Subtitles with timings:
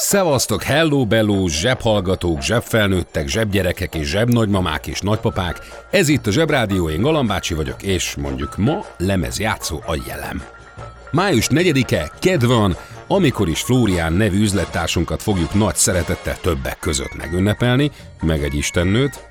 [0.00, 5.58] Szevasztok, hello, bello, zsebhallgatók, zsebfelnőttek, zsebgyerekek és zsebnagymamák és nagypapák.
[5.90, 10.42] Ez itt a Zsebrádió, én Galambácsi vagyok, és mondjuk ma lemezjátszó a jelem.
[11.10, 17.90] Május 4-e, kedv van, amikor is Flórián nevű üzlettársunkat fogjuk nagy szeretettel többek között megünnepelni,
[18.22, 19.28] meg egy istennőt.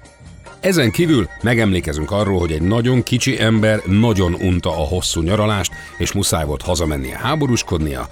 [0.60, 6.12] Ezen kívül megemlékezünk arról, hogy egy nagyon kicsi ember nagyon unta a hosszú nyaralást, és
[6.12, 8.08] muszáj volt hazamennie háborúskodnia,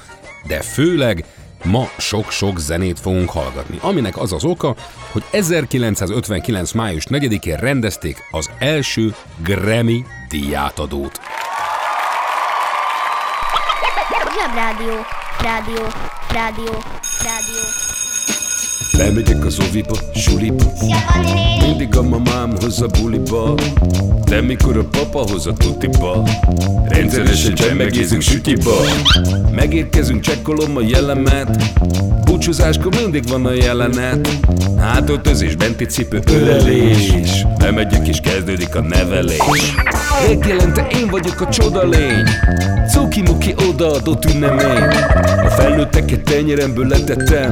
[0.47, 1.25] de főleg
[1.65, 4.75] Ma sok-sok zenét fogunk hallgatni, aminek az az oka,
[5.11, 6.71] hogy 1959.
[6.71, 11.19] május 4-én rendezték az első Grammy díjátadót.
[14.37, 14.95] Zsebrádió,
[15.41, 15.87] rádió,
[16.31, 16.73] rádió,
[17.23, 17.94] rádió.
[18.97, 20.63] Lemegyek az oviba, suliba
[21.61, 23.53] Mindig a mamám hoz a buliba.
[24.25, 26.23] De mikor a papa hoz a tutiba
[26.87, 28.75] Rendszeresen csemmegézünk sütiba.
[29.55, 31.63] Megérkezünk, csekkolom a jellemet.
[32.25, 34.29] Búcsúzáskor mindig van a jelenet.
[34.79, 37.45] Hátöltözés, benti cipő, ölelés.
[37.57, 39.73] Lemegyek és kezdődik a nevelés.
[40.27, 42.23] Megjelente én vagyok a csoda lény.
[42.89, 44.83] Cuki-muki odaadott ünnemény.
[45.45, 47.51] A felnőtteket tenyeremből letettem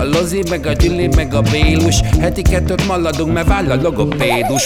[0.01, 4.63] a Lozi, meg a Gyüli, meg a Bélus Heti kettőt maladunk, mert váll a logopédus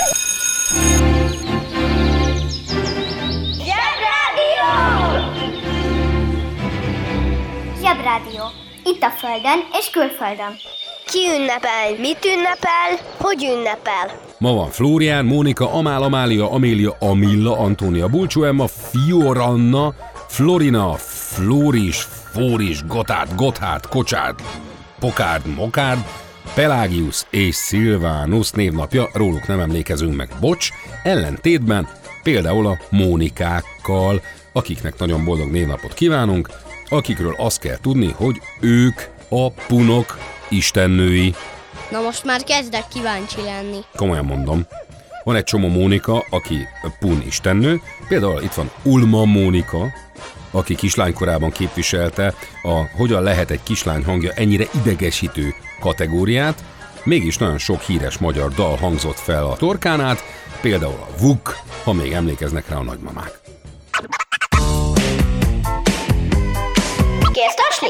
[3.58, 4.70] Zsebrádió!
[7.82, 8.44] Zsebrádió.
[8.84, 10.56] Itt a Földön és külföldön.
[11.06, 11.90] Ki ünnepel?
[12.00, 13.08] Mit ünnepel?
[13.18, 14.20] Hogy ünnepel?
[14.38, 19.94] Ma van Flórián, Mónika, Amál, Amália, Amélia, Amilla, Antónia, Bulcsú Emma, Fioranna,
[20.28, 20.94] Florina,
[21.34, 24.40] Floris, Fóris, Gotthard, Gotthard, Kocsárd,
[25.06, 26.00] Pokárd, Mokárd,
[26.54, 30.70] Pelágius és Szilvánus névnapja, róluk nem emlékezünk meg, bocs,
[31.04, 31.88] ellentétben
[32.24, 34.22] például a Mónikákkal,
[34.54, 36.50] akiknek nagyon boldog névnapot kívánunk,
[36.90, 40.18] akikről azt kell tudni, hogy ők a punok
[40.50, 41.34] istennői.
[41.92, 43.80] Na most már kezdek kíváncsi lenni.
[43.96, 44.66] Komolyan mondom.
[45.24, 46.68] Van egy csomó Mónika, aki
[47.00, 49.94] Pun istennő, például itt van Ulma Mónika,
[50.56, 52.34] aki kislánykorában képviselte
[52.64, 56.64] a hogyan lehet egy kislány hangja ennyire idegesítő kategóriát,
[57.04, 60.24] mégis nagyon sok híres magyar dal hangzott fel a torkán át,
[60.62, 63.40] például a Vuk, ha még emlékeznek rá a nagymamák.
[67.32, 67.88] Kérsz tasni?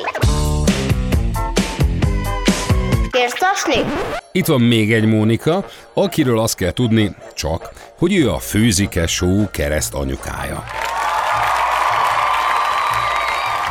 [3.12, 3.94] Kérsz tasni?
[4.32, 9.50] Itt van még egy Mónika, akiről azt kell tudni csak, hogy ő a főzike show
[9.52, 10.64] kereszt anyukája.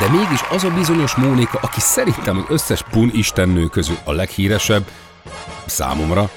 [0.01, 4.85] De mégis az a bizonyos Mónika, aki szerintem az összes pun istennő közül a leghíresebb,
[5.67, 6.31] számomra,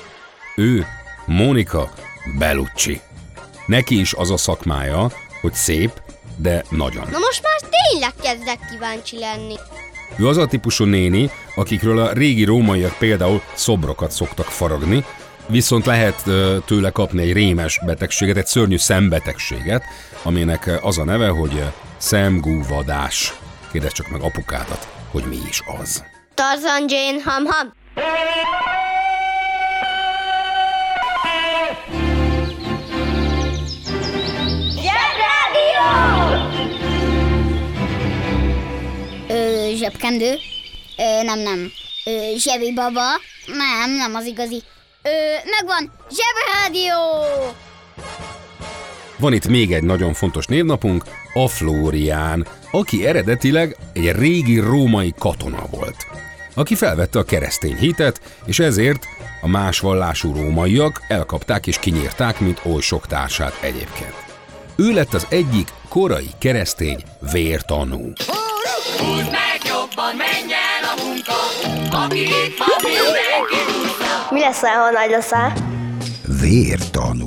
[0.56, 0.86] ő
[1.26, 1.90] Mónika
[2.38, 3.02] Bellucci.
[3.66, 6.02] Neki is az a szakmája, hogy szép,
[6.36, 7.08] de nagyon.
[7.12, 9.56] Na most már tényleg kezdek kíváncsi lenni.
[10.16, 15.06] Ő az a típusú néni, akikről a régi rómaiak például szobrokat szoktak faragni,
[15.48, 16.24] viszont lehet
[16.66, 19.84] tőle kapni egy rémes betegséget, egy szörnyű szembetegséget,
[20.24, 21.64] aminek az a neve, hogy
[21.98, 23.34] szemgúvadás.
[23.72, 26.04] Kérdezz csak meg apukádat, hogy mi is az.
[26.34, 27.74] Tarzan Jane Ham Ham.
[35.58, 35.88] Zsebrádió!
[39.28, 40.36] Ö, zsebkendő?
[40.98, 41.72] Ö, nem, nem.
[42.06, 43.06] Ö, zsebi baba?
[43.46, 44.64] Nem, nem az igazi.
[45.02, 45.10] Ö,
[45.50, 45.92] megvan!
[46.10, 47.02] Zsebrádió!
[49.20, 51.04] Van itt még egy nagyon fontos névnapunk,
[51.34, 55.96] a Flórián, aki eredetileg egy régi római katona volt,
[56.54, 59.06] aki felvette a keresztény hitet, és ezért
[59.42, 64.16] a más vallású rómaiak elkapták és kinyírták, mint oly sok társát egyébként.
[64.76, 68.12] Ő lett az egyik korai keresztény vértanú.
[68.98, 71.40] Húzd meg jobban, menj el a munka,
[72.06, 74.28] aki itt van, mindenki durva.
[74.32, 75.54] Mi lesz, ha nagy leszel?
[76.42, 77.27] Vértanú.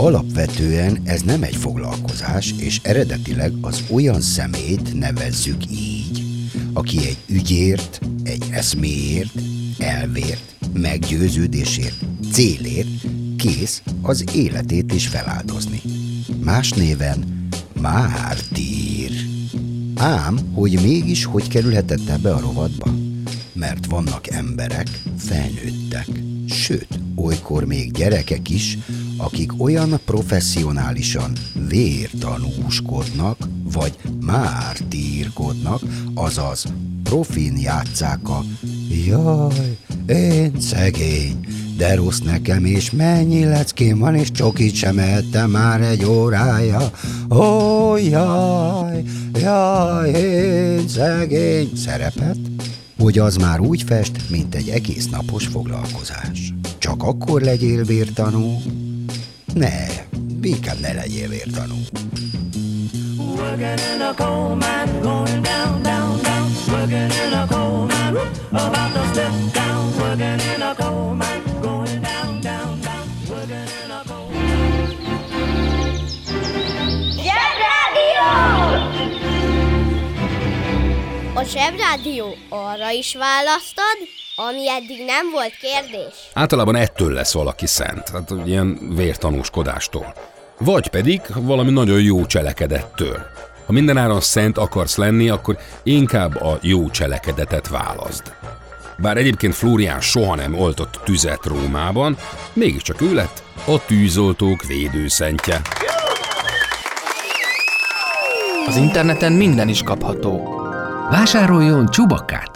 [0.00, 6.24] Alapvetően ez nem egy foglalkozás, és eredetileg az olyan szemét nevezzük így,
[6.72, 9.32] aki egy ügyért, egy eszméért,
[9.78, 12.88] elvért, meggyőződésért, célért
[13.36, 15.80] kész az életét is feláldozni.
[16.44, 17.48] Más néven
[17.80, 19.10] mártír.
[19.96, 22.94] Ám, hogy mégis hogy kerülhetett ebbe a rovatba?
[23.52, 26.08] Mert vannak emberek, felnőttek,
[26.46, 28.78] sőt, olykor még gyerekek is,
[29.24, 31.32] akik olyan professzionálisan
[31.68, 33.36] vértanúskodnak,
[33.72, 35.80] vagy mártírkodnak,
[36.14, 36.64] azaz
[37.02, 38.44] profin játszák a
[39.06, 39.76] Jaj,
[40.06, 41.46] én szegény,
[41.76, 46.90] de rossz nekem, és mennyi leckém van, és csokit sem ettem már egy órája.
[47.30, 49.02] Ó, jaj,
[49.34, 52.38] jaj, én szegény szerepet,
[52.98, 56.54] hogy az már úgy fest, mint egy egész napos foglalkozás.
[56.78, 58.58] Csak akkor legyél vértanú?
[59.54, 59.86] Ne,
[60.42, 61.74] inkább ne legyél vértanú.
[63.18, 66.50] Working in a coal mine, going down, down, down.
[66.68, 68.16] Working in a coal mine,
[68.52, 69.92] about to step down.
[69.98, 73.06] Working in a coal mine, going down, down, down.
[73.28, 74.30] Working in a coal
[77.16, 78.24] Zsebrádió!
[81.34, 83.98] A Zsebrádió arra is választad,
[84.48, 86.14] ami eddig nem volt kérdés.
[86.32, 90.14] Általában ettől lesz valaki szent, hát ilyen vértanúskodástól.
[90.58, 93.18] Vagy pedig valami nagyon jó cselekedettől.
[93.66, 98.22] Ha mindenáron szent akarsz lenni, akkor inkább a jó cselekedetet válaszd.
[98.98, 102.16] Bár egyébként Flórián soha nem oltott tüzet Rómában,
[102.52, 105.60] mégiscsak ő lett a tűzoltók védőszentje.
[108.66, 110.60] Az interneten minden is kapható.
[111.10, 112.49] Vásároljon csubakkát!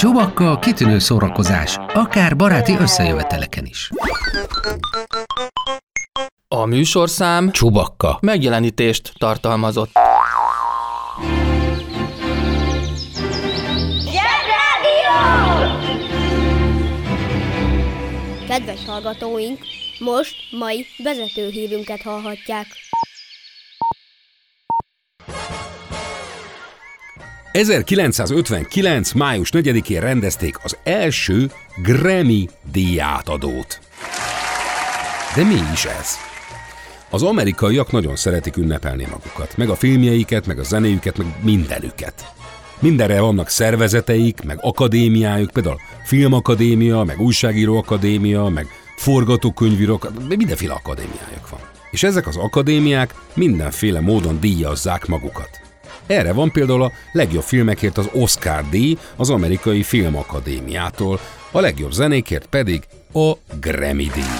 [0.00, 3.90] A csubakka kitűnő szórakozás, akár baráti összejöveteleken is.
[6.48, 8.18] A műsorszám Csubakka.
[8.20, 9.90] megjelenítést tartalmazott.
[14.04, 15.16] Zsebrádió!
[18.48, 19.58] Kedves hallgatóink,
[19.98, 22.66] most mai vezetőhírünket hallhatják.
[27.52, 29.12] 1959.
[29.12, 31.50] május 4-én rendezték az első
[31.82, 33.80] Grammy díjátadót.
[35.34, 36.14] De mi is ez?
[37.10, 42.32] Az amerikaiak nagyon szeretik ünnepelni magukat, meg a filmjeiket, meg a zenéjüket, meg mindenüket.
[42.78, 48.66] Mindenre vannak szervezeteik, meg akadémiájuk, például filmakadémia, meg újságíró akadémia, meg
[48.96, 51.60] forgatókönyvíró, mindenféle akadémiájuk van.
[51.90, 55.69] És ezek az akadémiák mindenféle módon díjazzák magukat.
[56.10, 61.20] Erre van például a legjobb filmekért az Oscar díj az amerikai filmakadémiától,
[61.50, 64.38] a legjobb zenékért pedig a Grammy díj.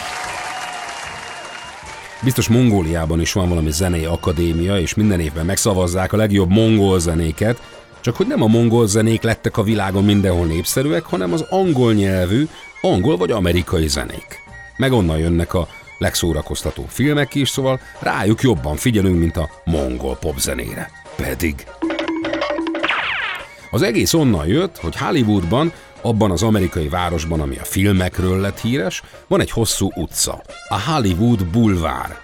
[2.22, 7.62] Biztos Mongóliában is van valami zenei akadémia, és minden évben megszavazzák a legjobb mongol zenéket,
[8.00, 12.46] csak hogy nem a mongol zenék lettek a világon mindenhol népszerűek, hanem az angol nyelvű,
[12.81, 14.38] angol vagy amerikai zenék.
[14.76, 15.69] Meg onnan jönnek a
[15.99, 21.00] legszórakoztató filmek is, szóval rájuk jobban figyelünk, mint a mongol popzenére.
[21.20, 21.67] Pedig.
[23.71, 29.02] Az egész onnan jött, hogy Hollywoodban, abban az amerikai városban, ami a filmekről lett híres,
[29.26, 32.16] van egy hosszú utca, a Hollywood Boulevard,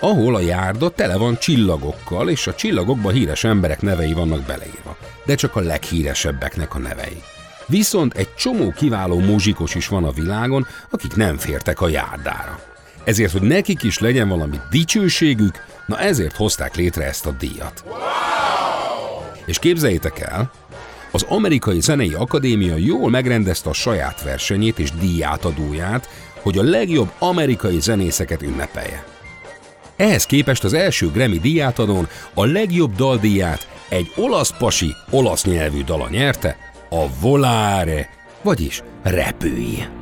[0.00, 5.34] ahol a járda tele van csillagokkal, és a csillagokban híres emberek nevei vannak beleírva, de
[5.34, 7.22] csak a leghíresebbeknek a nevei.
[7.66, 12.71] Viszont egy csomó kiváló muzsikos is van a világon, akik nem fértek a járdára.
[13.04, 17.84] Ezért, hogy nekik is legyen valami dicsőségük, na ezért hozták létre ezt a díjat.
[19.46, 20.50] És képzeljétek el,
[21.10, 26.08] az Amerikai Zenei Akadémia jól megrendezte a saját versenyét és díjátadóját,
[26.42, 29.04] hogy a legjobb amerikai zenészeket ünnepelje.
[29.96, 36.08] Ehhez képest az első Grammy díjátadón a legjobb daldíját egy olasz pasi, olasz nyelvű dala
[36.08, 36.56] nyerte,
[36.90, 38.08] a Volare,
[38.42, 40.01] vagyis Repülj.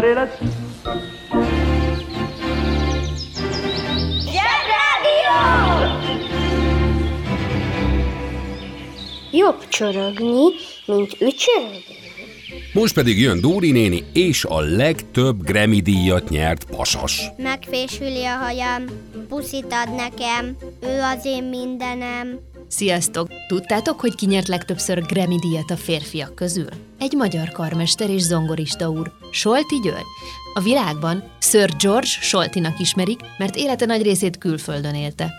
[0.00, 0.44] Di stare lassù.
[9.32, 10.52] Jobb csorogni,
[10.86, 11.98] mint ücsörögni.
[12.72, 17.22] Most pedig jön Dóri néni, és a legtöbb Grammy díjat nyert pasas.
[17.36, 18.84] Megfésüli a hajam,
[19.28, 22.49] puszit ad nekem, ő az én mindenem.
[22.70, 23.28] Sziasztok!
[23.48, 26.68] Tudtátok, hogy ki nyert legtöbbször Grammy díjat a férfiak közül?
[26.98, 30.04] Egy magyar karmester és zongorista úr, Solti György.
[30.54, 35.32] A világban Sir George Soltinak ismerik, mert élete nagy részét külföldön élte.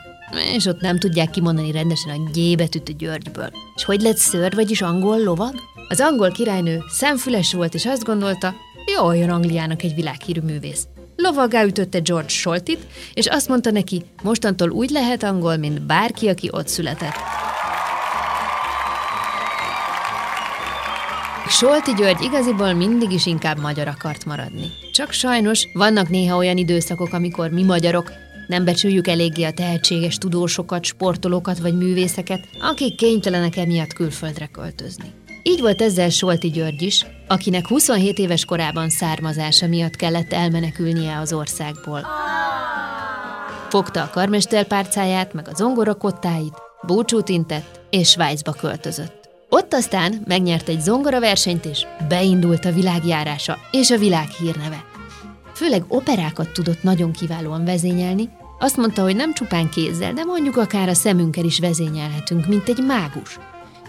[0.55, 3.49] És ott nem tudják kimondani rendesen a G betűt a Györgyből.
[3.75, 5.53] És hogy lett ször, vagyis angol lovag?
[5.89, 8.53] Az angol királynő szemfüles volt, és azt gondolta,
[8.97, 10.87] jó jön Angliának egy világhírű művész.
[11.21, 16.49] Lovaggá ütötte George Soltit, és azt mondta neki, mostantól úgy lehet angol, mint bárki, aki
[16.51, 17.15] ott született.
[21.47, 24.71] Solti György igaziból mindig is inkább magyar akart maradni.
[24.93, 28.11] Csak sajnos vannak néha olyan időszakok, amikor mi magyarok
[28.47, 35.11] nem becsüljük eléggé a tehetséges tudósokat, sportolókat vagy művészeket, akik kénytelenek emiatt külföldre költözni.
[35.43, 41.33] Így volt ezzel Solti György is, akinek 27 éves korában származása miatt kellett elmenekülnie az
[41.33, 42.07] országból.
[43.69, 49.29] Fogta a karmesterpárcáját, meg a zongorakottáit, búcsút intett, és Svájcba költözött.
[49.49, 54.83] Ott aztán megnyert egy zongoraversenyt, és beindult a világjárása és a világ hírneve.
[55.53, 60.89] Főleg operákat tudott nagyon kiválóan vezényelni, azt mondta, hogy nem csupán kézzel, de mondjuk akár
[60.89, 63.39] a szemünkkel is vezényelhetünk, mint egy mágus.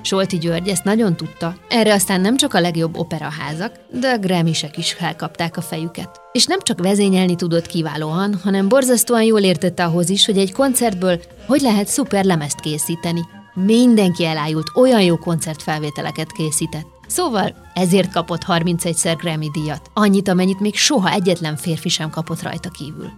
[0.03, 4.79] Solti György ezt nagyon tudta, erre aztán nem csak a legjobb operaházak, de a Grammy-sek
[4.79, 6.21] is felkapták a fejüket.
[6.33, 11.21] És nem csak vezényelni tudott kiválóan, hanem borzasztóan jól értette ahhoz is, hogy egy koncertből
[11.47, 13.21] hogy lehet szuper lemezt készíteni.
[13.55, 16.87] Mindenki elájult, olyan jó koncertfelvételeket készített.
[17.07, 22.71] Szóval ezért kapott 31-szer Grammy díjat, annyit, amennyit még soha egyetlen férfi sem kapott rajta
[22.71, 23.11] kívül.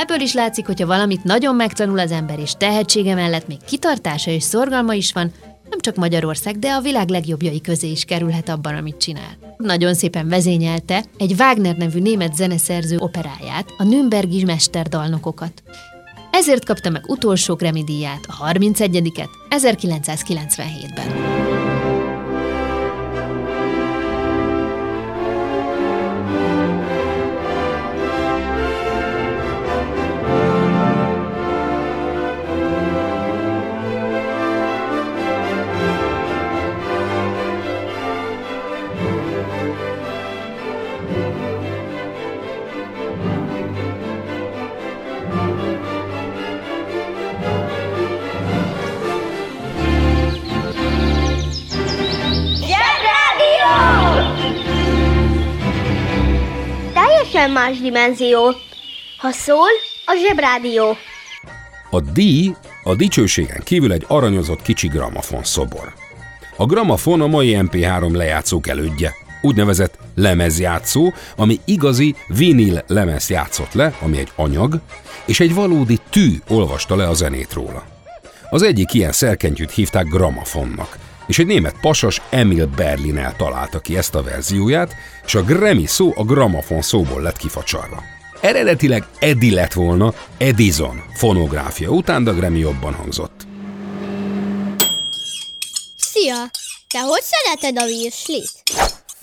[0.00, 4.42] Ebből is látszik, hogyha valamit nagyon megtanul az ember, és tehetsége mellett még kitartása és
[4.42, 5.32] szorgalma is van,
[5.72, 9.36] nem csak Magyarország, de a világ legjobbjai közé is kerülhet abban, amit csinál.
[9.56, 15.62] Nagyon szépen vezényelte egy Wagner nevű német zeneszerző operáját, a Nürnbergi mesterdalnokokat.
[16.30, 21.61] Ezért kapta meg utolsó Grammy díját, a 31-et 1997-ben.
[57.42, 58.54] Teljesen más dimenzió.
[59.18, 59.68] Ha szól,
[60.06, 60.96] a zsebrádió.
[61.90, 65.92] A díj a dicsőségen kívül egy aranyozott kicsi gramafon szobor.
[66.56, 73.94] A gramafon a mai MP3 lejátszók elődje, úgynevezett lemezjátszó, ami igazi vinil lemez játszott le,
[74.00, 74.80] ami egy anyag,
[75.26, 77.84] és egy valódi tű olvasta le a zenét róla.
[78.50, 84.14] Az egyik ilyen szerkentyűt hívták gramofonnak, és egy német pasas Emil Berliner találta ki ezt
[84.14, 84.94] a verzióját,
[85.26, 88.02] és a Grammy szó a gramofon szóból lett kifacsarva.
[88.40, 93.46] Eredetileg Eddie lett volna, Edison fonográfia után, de a Grammy jobban hangzott.
[95.96, 96.50] Szia!
[96.88, 98.62] Te hogy szereted a virslit?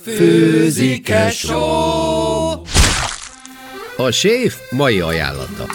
[0.02, 1.60] Főzik-e só?
[3.96, 5.66] A séf mai ajánlata.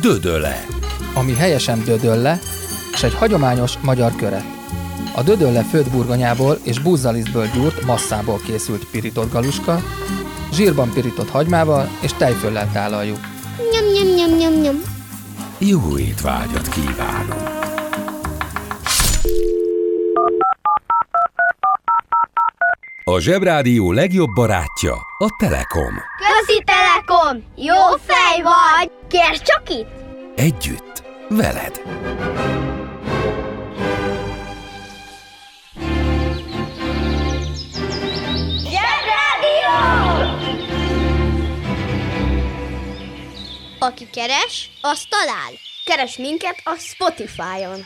[0.00, 0.64] Dödöle.
[1.14, 2.38] Ami helyesen dödölle,
[2.92, 4.44] és egy hagyományos magyar köre.
[5.14, 9.80] A dödölle főtt burgonyából és búzzalisztből gyúrt masszából készült pirított galuska,
[10.52, 13.18] zsírban pirított hagymával és tejföllel tálaljuk.
[13.72, 14.82] Nyom, nyom, nyom, nyom, nyom.
[15.58, 17.58] Jó étvágyat kívánom!
[23.04, 25.94] A Zsebrádió legjobb barátja a Telekom.
[26.18, 27.44] Közi Telekom!
[27.56, 28.90] Jó fej vagy!
[29.08, 29.88] Kérd csak itt!
[30.36, 31.80] Együtt, veled.
[43.78, 45.52] Aki keres, az talál.
[45.84, 47.84] Keres minket a Spotify-on.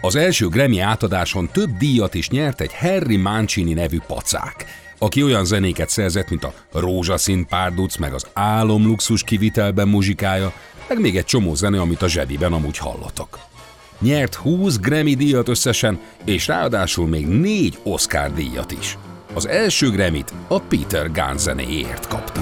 [0.00, 4.64] Az első Grammy átadáson több díjat is nyert egy Harry Mancini nevű pacák,
[4.98, 10.52] aki olyan zenéket szerzett, mint a Rózsaszín párduc, meg az Álom luxus kivitelben muzsikája,
[10.88, 13.38] meg még egy csomó zene, amit a zsebiben amúgy hallotok.
[13.98, 18.96] Nyert 20 Grammy díjat összesen, és ráadásul még négy Oscar díjat is.
[19.34, 22.40] Az első Grammy-t a Peter Gunn zenéért kapta.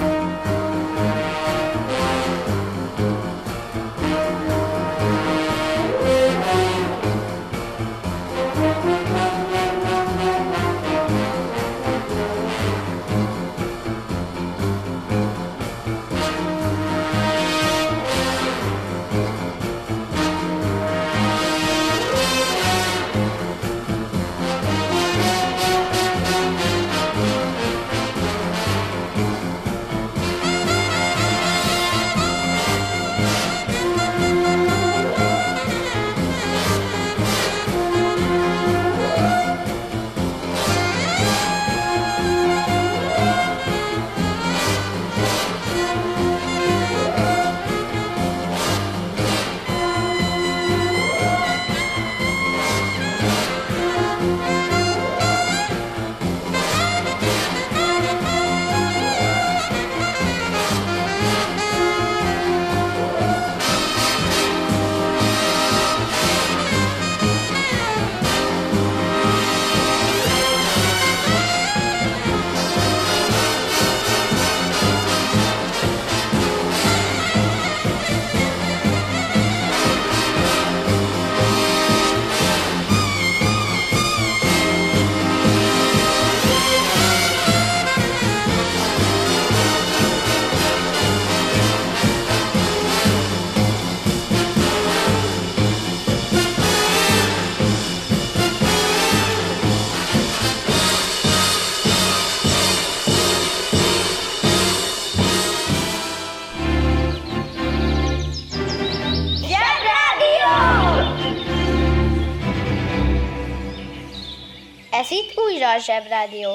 [115.81, 116.49] Zsebrádió.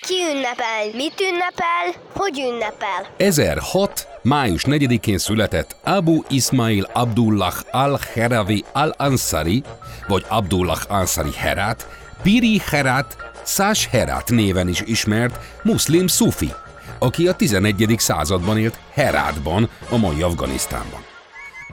[0.00, 0.84] Ki ünnepel?
[0.92, 2.02] Mit ünnepel?
[2.14, 3.06] Hogy ünnepel?
[3.16, 4.06] 1006.
[4.22, 9.62] május 4-én született Abu Ismail Abdullah al-Heravi al-Ansari,
[10.08, 11.88] vagy Abdullah Ansari Herat,
[12.22, 16.52] Piri Herat, Szás Herat néven is ismert muszlim szufi,
[16.98, 17.94] aki a 11.
[17.98, 21.04] században élt Herátban, a mai Afganisztánban.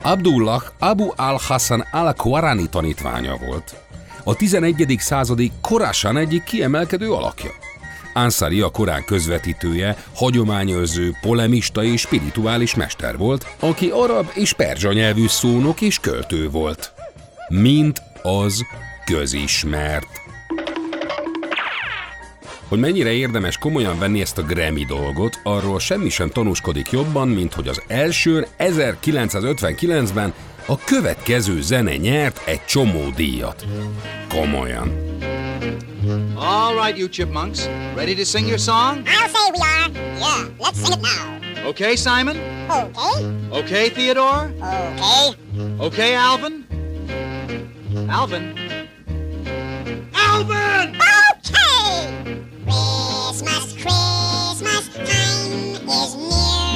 [0.02, 3.87] Abdullah Abu al-Hassan al-Kwarani tanítványa volt.
[4.24, 4.96] A 11.
[4.98, 7.50] századi Korásan egyik kiemelkedő alakja.
[8.14, 15.26] Ansari a Korán közvetítője, hagyományőrző, polemista és spirituális mester volt, aki arab és perzsa nyelvű
[15.26, 16.92] szónok és költő volt.
[17.48, 18.64] Mint az
[19.04, 20.20] közismert.
[22.68, 27.54] Hogy mennyire érdemes komolyan venni ezt a Grammy dolgot, arról semmi sem tanúskodik jobban, mint
[27.54, 30.32] hogy az első 1959-ben
[30.70, 33.66] a következő zene nyert egy csomó díjat.
[34.28, 35.06] Komolyan.
[36.36, 37.66] All right, you chipmunks.
[37.94, 38.96] Ready to sing your song?
[39.06, 39.90] I'll say we are.
[40.18, 41.68] Yeah, let's sing it now.
[41.68, 42.36] Okay, Simon?
[42.68, 43.24] Okay.
[43.50, 44.52] Okay, Theodore?
[44.60, 45.34] Okay.
[45.78, 46.66] Okay, Alvin?
[48.08, 48.52] Alvin?
[50.14, 50.96] Alvin!
[51.40, 52.44] Okay!
[52.64, 56.67] Christmas, Christmas time is near.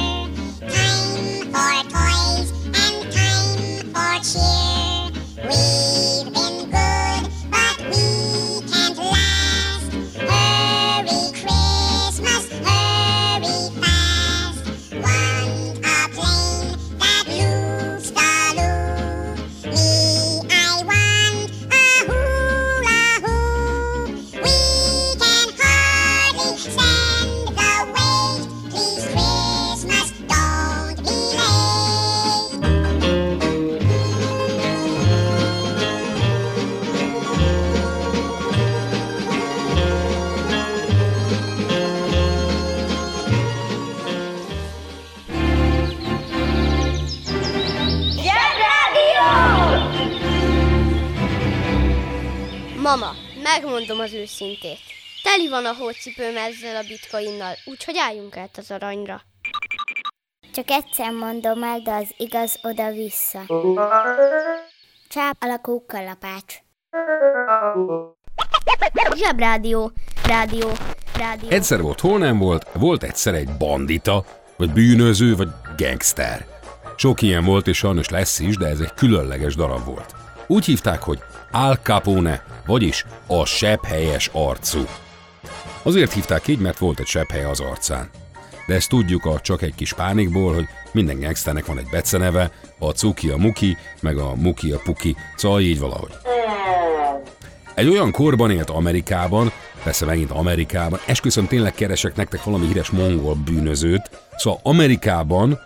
[54.43, 54.79] Őszintét.
[55.23, 59.21] Teli van a hócipőm ezzel a bitcoinnal, úgyhogy álljunk át az aranyra.
[60.53, 63.39] Csak egyszer mondom el, de az igaz oda-vissza.
[65.09, 66.55] Csáp alakú kalapács.
[69.15, 69.91] Zsebrádió,
[70.25, 70.69] rádió,
[71.17, 71.49] rádió.
[71.49, 74.25] Egyszer volt, hol nem volt, volt egyszer egy bandita,
[74.57, 76.45] vagy bűnöző, vagy gangster.
[76.97, 80.22] Sok ilyen volt, és sajnos lesz is, de ez egy különleges darab volt.
[80.47, 81.19] Úgy hívták, hogy
[81.51, 84.85] Al Capone, vagyis a sebhelyes arcú.
[85.83, 88.09] Azért hívták így, mert volt egy sebhelye az arcán.
[88.67, 92.89] De ezt tudjuk a csak egy kis pánikból, hogy minden gangsternek van egy beceneve, a
[92.89, 96.13] Cuki a Muki, meg a Muki a Puki, szóval így valahogy.
[97.73, 99.51] Egy olyan korban élt Amerikában,
[99.83, 105.59] persze megint Amerikában, esküszöm tényleg keresek nektek valami híres mongol bűnözőt, szóval Amerikában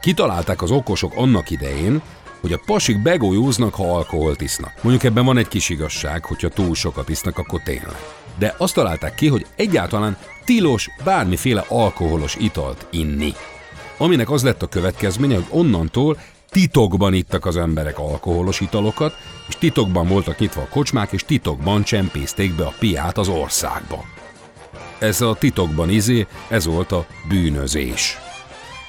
[0.00, 2.02] kitalálták az okosok annak idején,
[2.40, 4.72] hogy a pasik begójóznak, ha alkoholt isznak.
[4.82, 7.96] Mondjuk ebben van egy kis igazság, hogyha túl sokat isznak, akkor tényleg.
[8.38, 13.34] De azt találták ki, hogy egyáltalán tilos bármiféle alkoholos italt inni.
[13.96, 16.18] Aminek az lett a következménye, hogy onnantól
[16.50, 19.14] titokban ittak az emberek alkoholos italokat,
[19.48, 24.04] és titokban voltak nyitva a kocsmák, és titokban csempészték be a piát az országba.
[24.98, 28.18] Ez a titokban izé, ez volt a bűnözés.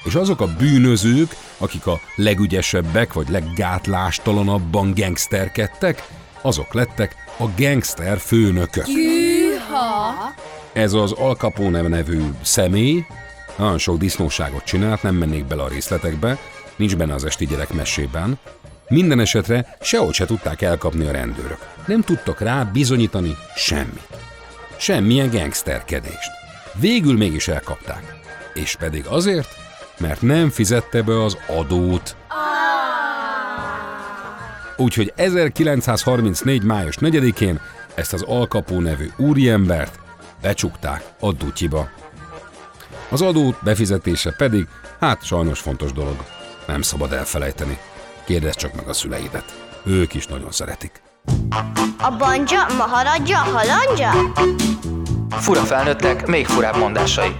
[0.04, 6.08] És azok a bűnözők, akik a legügyesebbek vagy leggátlástalanabban gangsterkedtek,
[6.42, 8.84] azok lettek a gangster főnökök.
[8.84, 10.14] Gyűha!
[10.72, 13.04] Ez az Al Capone nevű személy
[13.60, 16.38] nagyon sok disznóságot csinált, nem mennék bele a részletekbe,
[16.76, 18.38] nincs benne az esti gyerek mesében.
[18.88, 21.68] Minden esetre sehogy se tudták elkapni a rendőrök.
[21.86, 24.08] Nem tudtak rá bizonyítani semmit.
[24.76, 26.30] Semmilyen gangsterkedést.
[26.74, 28.14] Végül mégis elkapták.
[28.54, 29.48] És pedig azért,
[30.00, 32.16] mert nem fizette be az adót.
[34.76, 36.62] Úgyhogy 1934.
[36.62, 37.60] május 4-én
[37.94, 39.98] ezt az Alkapó nevű úriembert
[40.42, 41.88] becsukták a dutyiba.
[43.08, 44.66] Az adó befizetése pedig,
[45.00, 46.24] hát sajnos fontos dolog.
[46.66, 47.78] Nem szabad elfelejteni.
[48.24, 49.44] Kérdezz csak meg a szüleidet.
[49.84, 51.02] Ők is nagyon szeretik.
[51.98, 54.10] A banja, maharadja, halandja?
[55.30, 57.36] Fura felnőttek, még furább mondásai.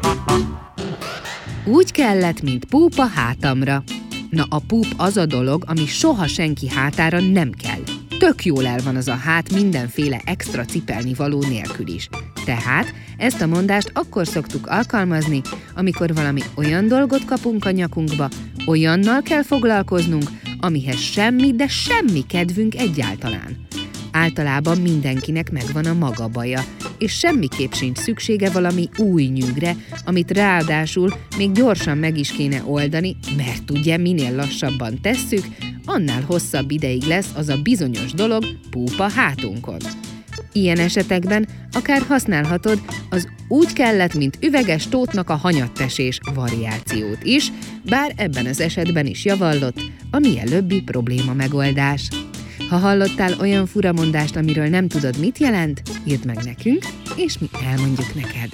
[1.70, 3.82] Úgy kellett, mint púp a hátamra.
[4.30, 7.80] Na a púp az a dolog, ami soha senki hátára nem kell.
[8.18, 12.08] Tök jól el van az a hát mindenféle extra cipelni való nélkül is.
[12.44, 15.40] Tehát ezt a mondást akkor szoktuk alkalmazni,
[15.74, 18.28] amikor valami olyan dolgot kapunk a nyakunkba,
[18.66, 20.24] olyannal kell foglalkoznunk,
[20.60, 23.68] amihez semmi, de semmi kedvünk egyáltalán.
[24.12, 26.64] Általában mindenkinek megvan a maga baja,
[26.98, 33.16] és semmiképp sincs szüksége valami új nyűgre, amit ráadásul még gyorsan meg is kéne oldani,
[33.36, 35.44] mert ugye minél lassabban tesszük,
[35.84, 39.78] annál hosszabb ideig lesz az a bizonyos dolog púpa hátunkon.
[40.52, 47.52] Ilyen esetekben akár használhatod az úgy kellett, mint üveges tótnak a hanyattesés variációt is,
[47.88, 52.08] bár ebben az esetben is javallott a mielőbbi probléma megoldás.
[52.70, 56.84] Ha hallottál olyan furamondást, amiről nem tudod, mit jelent, írd meg nekünk,
[57.16, 58.50] és mi elmondjuk neked.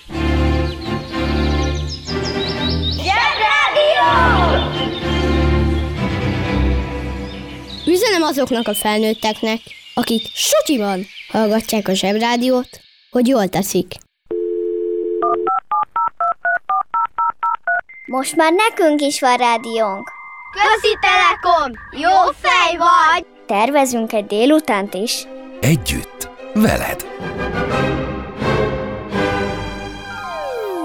[7.87, 9.61] Üzenem azoknak a felnőtteknek,
[9.95, 12.69] akik sutyiban hallgatják a zsebrádiót,
[13.11, 13.95] hogy jól teszik.
[18.07, 20.11] Most már nekünk is van rádiónk.
[20.53, 21.73] Közi Telekom!
[21.91, 23.36] Jó fej vagy!
[23.47, 25.27] Tervezünk egy délutánt is.
[25.61, 27.07] Együtt, veled.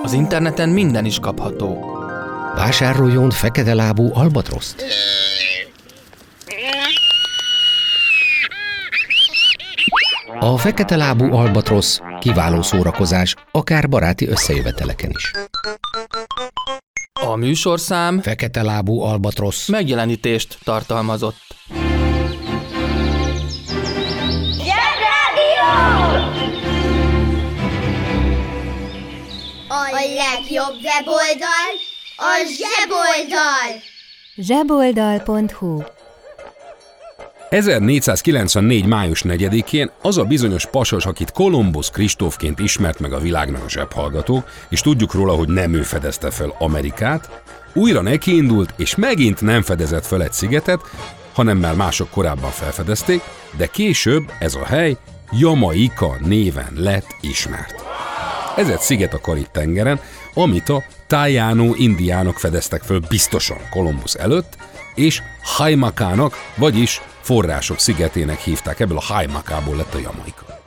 [0.04, 1.98] Az interneten minden is kapható.
[2.56, 4.86] Vásároljon fekete lábú albatroszt.
[10.40, 15.32] A fekete lábú albatrosz kiváló szórakozás, akár baráti összejöveteleken is.
[17.26, 21.38] A műsorszám Fekete lábú albatrosz megjelenítést tartalmazott.
[30.52, 31.72] Legjobb weboldal
[32.18, 33.82] a zseboldal!
[34.36, 35.84] zseboldal.hu
[37.50, 38.86] 1494.
[38.86, 44.44] május 4-én az a bizonyos pasas, akit Kolumbusz Kristófként ismert meg a világnak a zsebhallgató,
[44.70, 47.42] és tudjuk róla, hogy nem ő fedezte fel Amerikát,
[47.74, 50.82] újra nekiindult, és megint nem fedezett fel egy szigetet,
[51.34, 53.22] hanem már mások korábban felfedezték,
[53.58, 54.98] de később ez a hely
[55.32, 57.84] Jamaika néven lett ismert.
[58.56, 60.00] Ez egy sziget a Karib-tengeren,
[60.34, 64.58] amit a Tájánó indiánok fedeztek föl biztosan Kolumbusz előtt,
[64.96, 70.60] és Haimakának, vagyis források szigetének hívták, ebből a Haimakából lett a Jamaika.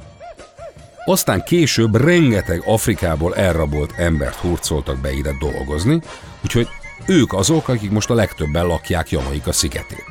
[1.05, 6.01] Aztán később rengeteg Afrikából elrabolt embert hurcoltak be ide dolgozni,
[6.45, 6.69] úgyhogy
[7.07, 10.05] Ők azok, akik most a legtöbben lakják Jamaika szigetén.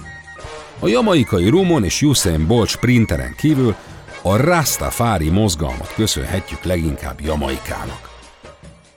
[0.79, 3.75] A jamaikai Rumon és Usain Bolt sprinteren kívül
[4.21, 8.12] a Rastafári mozgalmat köszönhetjük leginkább Jamaikának.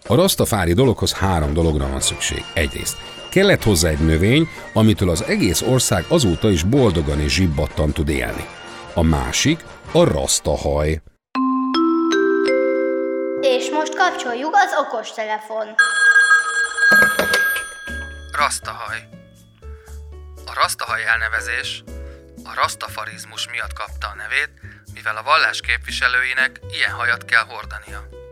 [0.08, 2.44] A Rastafári dologhoz három dologra van szükség.
[2.54, 2.96] Egyrészt
[3.30, 8.46] kellett hozzá egy növény, amitől az egész ország azóta is boldogan és zsibbattan tud élni.
[8.94, 11.00] A másik a rastahaj.
[13.40, 15.66] És most kapcsoljuk az okostelefon.
[18.32, 18.98] Rastahaj.
[20.46, 21.84] A rastahaj elnevezés
[22.44, 24.50] a rastafarizmus miatt kapta a nevét,
[24.94, 28.25] mivel a vallás képviselőinek ilyen hajat kell hordania.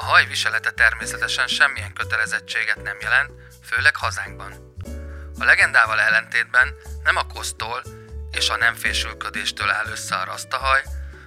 [0.00, 3.30] A haj viselete természetesen semmilyen kötelezettséget nem jelent,
[3.64, 4.74] főleg hazánkban.
[5.38, 7.82] A legendával ellentétben nem a kosztól
[8.30, 10.82] és a nem fésülködéstől áll össze a rasztahaj,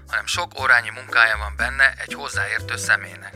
[0.07, 3.33] hanem sok órányi munkája van benne egy hozzáértő személynek.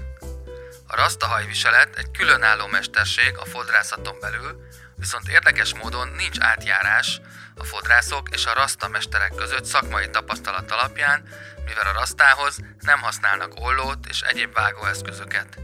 [0.87, 7.21] A rasztahaj viselet egy különálló mesterség a fodrászaton belül, viszont érdekes módon nincs átjárás
[7.57, 11.23] a fodrászok és a rasztamesterek között szakmai tapasztalat alapján,
[11.65, 15.57] mivel a rasztához nem használnak ollót és egyéb vágóeszközöket.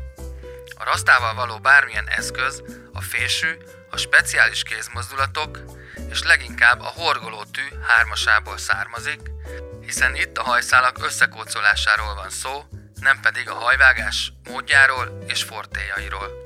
[0.75, 3.57] A rasztával való bármilyen eszköz, a fésű,
[3.89, 5.59] a speciális kézmozdulatok
[6.09, 9.19] és leginkább a horgolótű hármasából származik,
[9.81, 12.63] hiszen itt a hajszálak összekócolásáról van szó,
[12.99, 16.43] nem pedig a hajvágás módjáról és fortéjairól.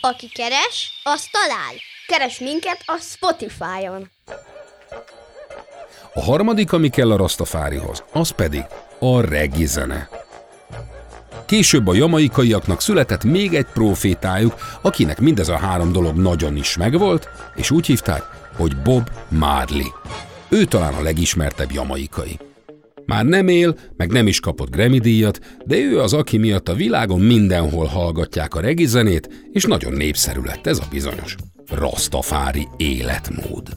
[0.00, 1.74] Aki keres, az talál.
[2.06, 4.10] Keres minket a Spotify-on.
[6.14, 8.64] A harmadik, ami kell a Rastafárihoz, az pedig
[8.98, 10.08] a regi zene.
[11.46, 17.28] Később a jamaikaiaknak született még egy profétájuk, akinek mindez a három dolog nagyon is megvolt,
[17.54, 18.22] és úgy hívták,
[18.56, 19.92] hogy Bob Marley.
[20.48, 22.38] Ő talán a legismertebb jamaikai.
[23.08, 26.74] Már nem él, meg nem is kapott Grammy díjat, de ő az, aki miatt a
[26.74, 31.36] világon mindenhol hallgatják a regi zenét, és nagyon népszerű lett ez a bizonyos
[31.68, 33.68] Rastafári életmód.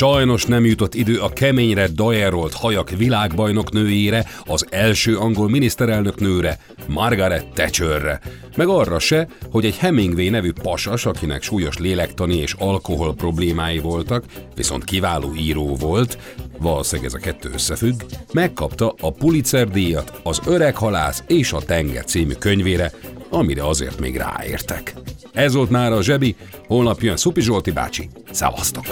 [0.00, 6.58] Sajnos nem jutott idő a keményre dajerolt hajak világbajnok nőjére, az első angol miniszterelnök nőre,
[6.88, 8.20] Margaret Thatcherre,
[8.56, 14.24] meg arra se, hogy egy Hemingway nevű pasas, akinek súlyos lélektani és alkohol problémái voltak,
[14.54, 16.18] viszont kiváló író volt,
[16.58, 18.00] valószínűleg ez a kettő összefügg,
[18.32, 22.92] megkapta a Pulitzer díjat az Öreg halász és a Tenger című könyvére,
[23.30, 24.94] amire azért még ráértek.
[25.32, 28.08] Ez volt már a zsebi, holnap jön Szupi Zsolti bácsi.
[28.30, 28.84] Szevasztok!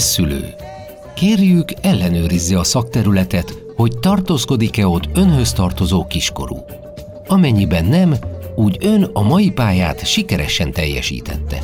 [0.00, 0.54] Kedves szülő!
[1.14, 6.64] Kérjük, ellenőrizze a szakterületet, hogy tartózkodik-e ott önhöz tartozó kiskorú.
[7.26, 8.14] Amennyiben nem,
[8.54, 11.58] úgy ön a mai pályát sikeresen teljesítette.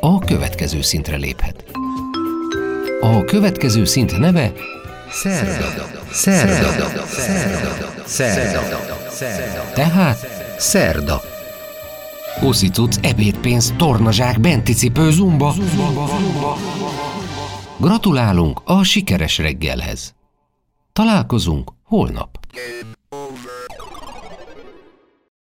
[0.00, 1.64] A következő szintre léphet.
[3.00, 4.52] A következő szint neve
[5.10, 5.88] Szerda.
[6.12, 7.06] Szerda.
[7.06, 7.84] Szerda.
[8.06, 9.70] Szerda.
[9.74, 10.18] Tehát
[10.58, 11.29] Szerda.
[12.42, 15.54] Uszicuc, ebédpénz, tornazsák, benticipő, zumba.
[17.76, 20.14] Gratulálunk a sikeres reggelhez.
[20.92, 22.38] Találkozunk holnap.